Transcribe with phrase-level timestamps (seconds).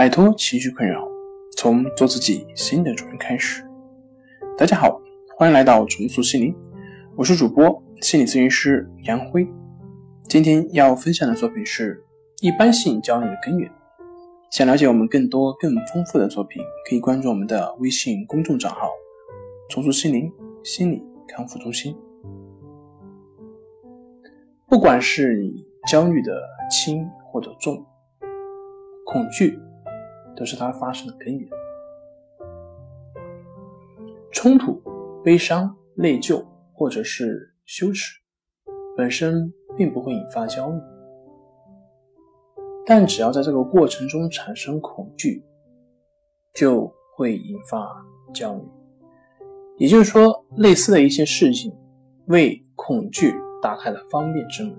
[0.00, 1.06] 摆脱情绪困扰，
[1.58, 3.62] 从做自己新的主人开始。
[4.56, 4.98] 大家好，
[5.36, 6.56] 欢迎来到重塑心灵，
[7.16, 9.46] 我是主播心理咨询师杨辉。
[10.26, 12.02] 今天要分享的作品是
[12.40, 13.70] 一般性焦虑的根源。
[14.50, 18.88] 想了解我们更多更丰富的作品，可以关注我们的微信公众账号
[19.68, 20.32] “重塑心灵
[20.64, 21.94] 心理康复中心”。
[24.66, 26.40] 不管是你焦虑的
[26.70, 27.84] 轻或者重，
[29.04, 29.58] 恐惧。
[30.36, 31.48] 都是它发生的根源。
[34.32, 34.80] 冲突、
[35.24, 38.18] 悲伤、内疚或者是羞耻，
[38.96, 40.80] 本身并不会引发焦虑，
[42.86, 45.44] 但只要在这个过程中产生恐惧，
[46.54, 48.62] 就会引发焦虑。
[49.76, 51.74] 也就是说，类似的一些事情
[52.26, 54.74] 为恐惧打开了方便之门，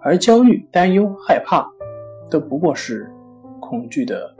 [0.00, 1.68] 而焦虑、担忧、害怕
[2.30, 3.10] 都不过是
[3.60, 4.34] 恐惧的。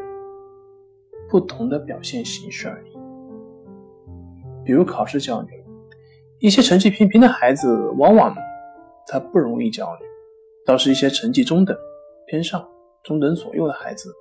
[1.28, 2.96] 不同的表现形式而已。
[4.64, 5.48] 比如考试焦虑，
[6.38, 8.32] 一些成绩平平的孩子，往往
[9.08, 10.06] 他不容易焦虑；
[10.64, 11.76] 倒是一些成绩中等、
[12.28, 12.64] 偏上、
[13.02, 14.14] 中等左右的孩子，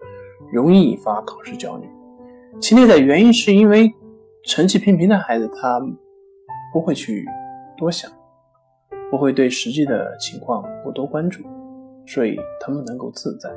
[0.51, 1.87] 容易引发考试焦虑。
[2.59, 3.93] 其内在原因是因为
[4.43, 5.79] 成绩平平的孩子，他
[6.73, 7.23] 不会去
[7.77, 8.11] 多想，
[9.11, 11.43] 不会对实际的情况过多关注，
[12.07, 13.47] 所以他们能够自在。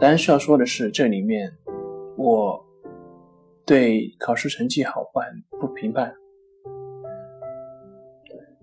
[0.00, 1.52] 当然需要说的是，这里面
[2.16, 2.62] 我。
[3.68, 5.26] 对考试成绩好坏
[5.60, 6.14] 不评判，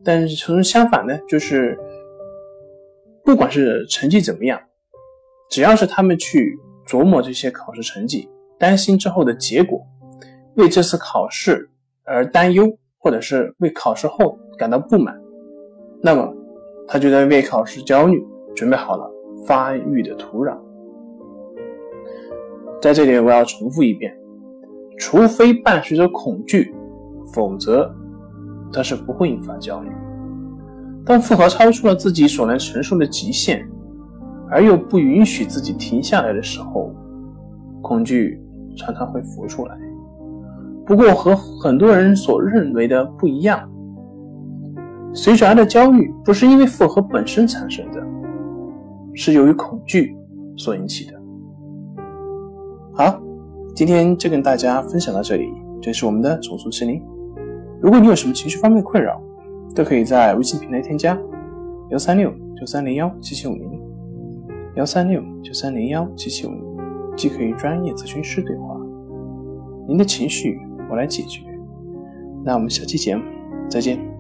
[0.02, 1.78] 但是从相反呢，就是
[3.22, 4.58] 不管是成绩怎么样，
[5.50, 9.86] 只要是他们去琢磨这些考试成绩，担心之后的结果，
[10.56, 11.70] 为这次考试
[12.06, 12.66] 而担忧，
[12.98, 15.22] 或者是为考试后感到不满，
[16.02, 16.34] 那么
[16.88, 19.12] 他就在为考试焦虑准备好了
[19.46, 20.58] 发育的土壤。
[22.84, 24.14] 在这里，我要重复一遍。
[25.00, 26.76] 除非伴随着恐惧，
[27.34, 27.90] 否则
[28.74, 29.90] 它是不会引发焦虑。
[31.06, 33.66] 当负荷超出了自己所能承受的极限，
[34.52, 36.94] 而又不允许自己停下来的时候，
[37.82, 38.38] 恐惧
[38.76, 39.80] 常常会浮出来。
[40.86, 43.72] 不过和很多人所认为的不一样，
[45.14, 48.04] 随之而的焦虑不是因为负荷本身产生的，
[49.14, 50.18] 是由于恐惧
[50.58, 51.23] 所引起的。
[52.94, 53.20] 好。
[53.76, 57.02] 今天就跟大家分享到这里，这是我们的重塑心灵。
[57.82, 59.20] 如果你有什么情绪方面的困扰，
[59.74, 61.20] 都可以在微信平台添加
[61.90, 63.82] 幺三六九三零幺七七五零
[64.76, 66.64] 幺三六九三零幺七七五零，
[67.18, 68.80] 既可以专业咨询师对话，
[69.88, 71.42] 您的情绪我来解决。
[72.46, 73.24] 那我们下期节目
[73.68, 74.13] 再见。